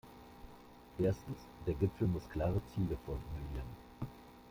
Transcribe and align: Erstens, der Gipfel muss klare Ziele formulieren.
Erstens, 0.97 1.37
der 1.67 1.75
Gipfel 1.75 2.07
muss 2.07 2.27
klare 2.27 2.59
Ziele 2.73 2.97
formulieren. 3.05 3.69